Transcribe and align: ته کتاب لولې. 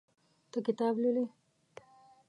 ته 0.51 0.57
کتاب 0.67 0.93
لولې. 1.03 1.25